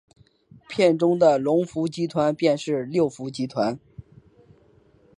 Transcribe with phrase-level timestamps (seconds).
[0.67, 3.77] 片中的龙福集团便是六福集团。